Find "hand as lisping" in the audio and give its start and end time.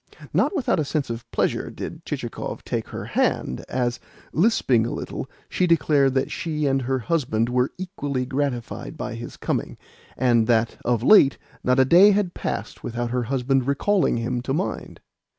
3.05-4.83